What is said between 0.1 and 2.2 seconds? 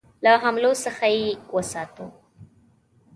له حملو څخه یې وساتو.